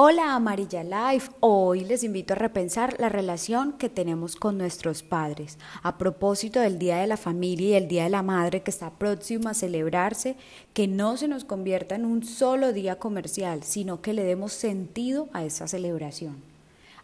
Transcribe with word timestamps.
Hola 0.00 0.36
Amarilla 0.36 0.84
Life, 0.84 1.32
hoy 1.40 1.84
les 1.84 2.04
invito 2.04 2.32
a 2.32 2.36
repensar 2.36 2.94
la 3.00 3.08
relación 3.08 3.72
que 3.72 3.88
tenemos 3.88 4.36
con 4.36 4.56
nuestros 4.56 5.02
padres. 5.02 5.58
A 5.82 5.98
propósito 5.98 6.60
del 6.60 6.78
Día 6.78 6.98
de 6.98 7.08
la 7.08 7.16
Familia 7.16 7.70
y 7.70 7.74
el 7.74 7.88
Día 7.88 8.04
de 8.04 8.10
la 8.10 8.22
Madre 8.22 8.62
que 8.62 8.70
está 8.70 8.90
próximo 8.90 9.48
a 9.48 9.54
celebrarse, 9.54 10.36
que 10.72 10.86
no 10.86 11.16
se 11.16 11.26
nos 11.26 11.44
convierta 11.44 11.96
en 11.96 12.04
un 12.04 12.22
solo 12.22 12.72
día 12.72 13.00
comercial, 13.00 13.64
sino 13.64 14.00
que 14.00 14.12
le 14.12 14.22
demos 14.22 14.52
sentido 14.52 15.28
a 15.32 15.44
esa 15.44 15.66
celebración. 15.66 16.36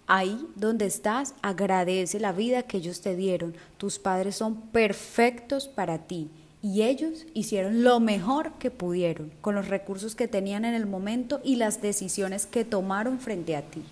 Ahí 0.07 0.47
donde 0.55 0.87
estás, 0.87 1.35
agradece 1.43 2.21
la 2.21 2.31
vida 2.31 2.63
que 2.63 2.77
ellos 2.77 3.01
te 3.01 3.17
dieron. 3.17 3.57
Tus 3.77 3.99
padres 3.99 4.37
son 4.37 4.55
perfectos 4.71 5.67
para 5.67 5.99
ti 5.99 6.31
y 6.65 6.81
ellos 6.81 7.27
hicieron 7.35 7.85
lo 7.85 8.01
mejor 8.01 8.53
que 8.53 8.71
pudieron 8.71 9.31
con 9.43 9.55
los 9.55 9.69
recursos 9.69 10.15
que 10.15 10.29
tenían 10.29 10.65
en 10.65 10.73
el 10.73 10.87
momento 10.87 11.43
y 11.45 11.57
las 11.57 11.83
decisiones 11.83 12.47
que 12.47 12.65
tomaron 12.65 13.21
frente 13.21 13.55
a 13.55 13.61
ti. 13.61 13.83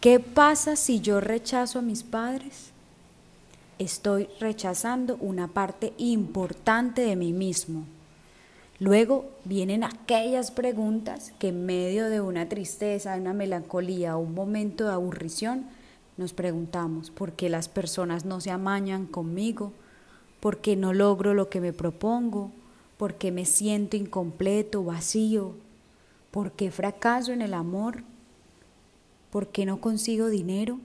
¿Qué 0.00 0.18
pasa 0.18 0.74
si 0.76 1.00
yo 1.00 1.20
rechazo 1.20 1.80
a 1.80 1.82
mis 1.82 2.04
padres? 2.04 2.70
Estoy 3.78 4.26
rechazando 4.40 5.18
una 5.20 5.48
parte 5.48 5.92
importante 5.98 7.02
de 7.02 7.14
mí 7.14 7.34
mismo. 7.34 7.84
Luego 8.78 9.26
vienen 9.44 9.84
aquellas 9.84 10.50
preguntas 10.50 11.34
que 11.38 11.48
en 11.48 11.66
medio 11.66 12.08
de 12.08 12.22
una 12.22 12.48
tristeza, 12.48 13.16
una 13.16 13.34
melancolía 13.34 14.16
un 14.16 14.32
momento 14.32 14.86
de 14.86 14.92
aburrición 14.92 15.66
nos 16.16 16.32
preguntamos, 16.32 17.10
¿por 17.10 17.32
qué 17.32 17.50
las 17.50 17.68
personas 17.68 18.24
no 18.24 18.40
se 18.40 18.50
amañan 18.50 19.04
conmigo? 19.04 19.74
Porque 20.40 20.76
no 20.76 20.92
logro 20.92 21.34
lo 21.34 21.48
que 21.48 21.60
me 21.60 21.72
propongo, 21.72 22.52
porque 22.96 23.32
me 23.32 23.44
siento 23.44 23.96
incompleto, 23.96 24.84
vacío, 24.84 25.54
porque 26.30 26.70
fracaso 26.70 27.32
en 27.32 27.42
el 27.42 27.54
amor, 27.54 28.02
porque 29.30 29.66
no 29.66 29.80
consigo 29.80 30.28
dinero. 30.28 30.78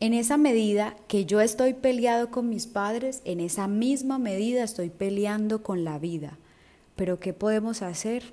En 0.00 0.12
esa 0.12 0.36
medida 0.36 0.96
que 1.08 1.24
yo 1.24 1.40
estoy 1.40 1.74
peleado 1.74 2.30
con 2.30 2.48
mis 2.48 2.66
padres, 2.66 3.22
en 3.24 3.40
esa 3.40 3.68
misma 3.68 4.18
medida 4.18 4.62
estoy 4.62 4.90
peleando 4.90 5.62
con 5.62 5.84
la 5.84 5.98
vida. 5.98 6.36
Pero 6.96 7.20
¿qué 7.20 7.32
podemos 7.32 7.82
hacer? 7.82 8.32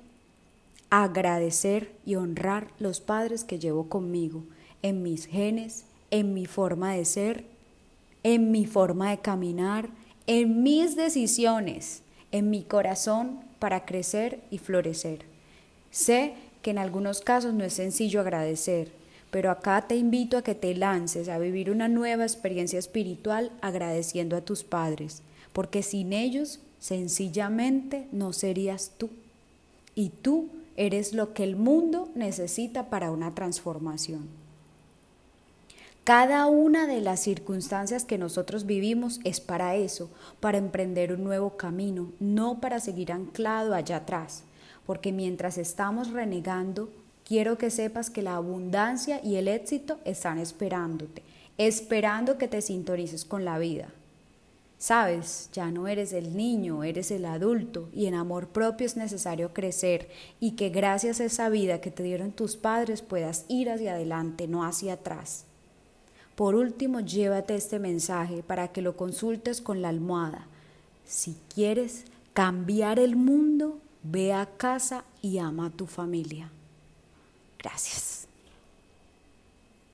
Agradecer 0.90 1.92
y 2.04 2.16
honrar 2.16 2.68
los 2.78 3.00
padres 3.00 3.44
que 3.44 3.58
llevo 3.58 3.88
conmigo, 3.88 4.44
en 4.82 5.02
mis 5.02 5.26
genes, 5.26 5.84
en 6.10 6.34
mi 6.34 6.46
forma 6.46 6.92
de 6.92 7.04
ser, 7.04 7.46
en 8.22 8.50
mi 8.50 8.66
forma 8.66 9.10
de 9.10 9.18
caminar, 9.18 9.88
en 10.26 10.62
mis 10.62 10.96
decisiones, 10.96 12.02
en 12.30 12.50
mi 12.50 12.62
corazón 12.62 13.40
para 13.58 13.84
crecer 13.84 14.40
y 14.50 14.58
florecer. 14.58 15.24
Sé 15.90 16.34
que 16.62 16.70
en 16.70 16.78
algunos 16.78 17.20
casos 17.20 17.54
no 17.54 17.64
es 17.64 17.74
sencillo 17.74 18.20
agradecer, 18.20 18.92
pero 19.30 19.50
acá 19.50 19.86
te 19.88 19.96
invito 19.96 20.36
a 20.36 20.42
que 20.42 20.54
te 20.54 20.74
lances 20.74 21.28
a 21.28 21.38
vivir 21.38 21.70
una 21.70 21.88
nueva 21.88 22.24
experiencia 22.24 22.78
espiritual 22.78 23.50
agradeciendo 23.60 24.36
a 24.36 24.42
tus 24.42 24.62
padres, 24.62 25.22
porque 25.52 25.82
sin 25.82 26.12
ellos 26.12 26.60
sencillamente 26.80 28.06
no 28.12 28.32
serías 28.32 28.92
tú. 28.98 29.10
Y 29.94 30.10
tú 30.10 30.48
eres 30.76 31.12
lo 31.12 31.34
que 31.34 31.44
el 31.44 31.56
mundo 31.56 32.10
necesita 32.14 32.90
para 32.90 33.10
una 33.10 33.34
transformación. 33.34 34.28
Cada 36.04 36.46
una 36.46 36.88
de 36.88 37.00
las 37.00 37.20
circunstancias 37.20 38.04
que 38.04 38.18
nosotros 38.18 38.66
vivimos 38.66 39.20
es 39.22 39.40
para 39.40 39.76
eso, 39.76 40.10
para 40.40 40.58
emprender 40.58 41.12
un 41.12 41.22
nuevo 41.22 41.56
camino, 41.56 42.10
no 42.18 42.60
para 42.60 42.80
seguir 42.80 43.12
anclado 43.12 43.72
allá 43.72 43.98
atrás. 43.98 44.42
Porque 44.84 45.12
mientras 45.12 45.58
estamos 45.58 46.10
renegando, 46.10 46.90
quiero 47.24 47.56
que 47.56 47.70
sepas 47.70 48.10
que 48.10 48.20
la 48.20 48.34
abundancia 48.34 49.20
y 49.22 49.36
el 49.36 49.46
éxito 49.46 50.00
están 50.04 50.38
esperándote, 50.38 51.22
esperando 51.56 52.36
que 52.36 52.48
te 52.48 52.62
sintonices 52.62 53.24
con 53.24 53.44
la 53.44 53.58
vida. 53.58 53.90
Sabes, 54.78 55.50
ya 55.52 55.70
no 55.70 55.86
eres 55.86 56.12
el 56.12 56.36
niño, 56.36 56.82
eres 56.82 57.12
el 57.12 57.24
adulto 57.24 57.88
y 57.92 58.06
en 58.06 58.14
amor 58.14 58.48
propio 58.48 58.86
es 58.86 58.96
necesario 58.96 59.54
crecer 59.54 60.08
y 60.40 60.56
que 60.56 60.70
gracias 60.70 61.20
a 61.20 61.26
esa 61.26 61.48
vida 61.48 61.80
que 61.80 61.92
te 61.92 62.02
dieron 62.02 62.32
tus 62.32 62.56
padres 62.56 63.02
puedas 63.02 63.44
ir 63.46 63.70
hacia 63.70 63.94
adelante, 63.94 64.48
no 64.48 64.64
hacia 64.64 64.94
atrás. 64.94 65.46
Por 66.42 66.56
último, 66.56 66.98
llévate 66.98 67.54
este 67.54 67.78
mensaje 67.78 68.42
para 68.42 68.72
que 68.72 68.82
lo 68.82 68.96
consultes 68.96 69.60
con 69.60 69.80
la 69.80 69.90
almohada. 69.90 70.48
Si 71.06 71.36
quieres 71.54 72.04
cambiar 72.34 72.98
el 72.98 73.14
mundo, 73.14 73.78
ve 74.02 74.32
a 74.32 74.46
casa 74.56 75.04
y 75.20 75.38
ama 75.38 75.66
a 75.66 75.70
tu 75.70 75.86
familia. 75.86 76.50
Gracias. 77.60 78.21